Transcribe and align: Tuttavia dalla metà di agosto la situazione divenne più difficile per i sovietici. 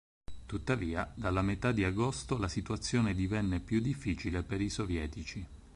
Tuttavia 0.47 1.13
dalla 1.15 1.43
metà 1.43 1.71
di 1.71 1.83
agosto 1.83 2.39
la 2.39 2.47
situazione 2.47 3.13
divenne 3.13 3.59
più 3.59 3.79
difficile 3.79 4.41
per 4.41 4.59
i 4.59 4.69
sovietici. 4.71 5.47